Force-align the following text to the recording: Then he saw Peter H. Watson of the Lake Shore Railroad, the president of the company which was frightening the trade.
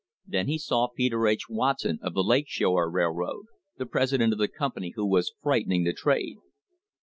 Then 0.25 0.47
he 0.47 0.57
saw 0.57 0.87
Peter 0.87 1.27
H. 1.27 1.47
Watson 1.47 1.99
of 2.01 2.15
the 2.15 2.23
Lake 2.23 2.45
Shore 2.47 2.89
Railroad, 2.89 3.45
the 3.77 3.85
president 3.85 4.33
of 4.33 4.39
the 4.39 4.47
company 4.47 4.91
which 4.97 5.03
was 5.07 5.33
frightening 5.43 5.83
the 5.83 5.93
trade. 5.93 6.37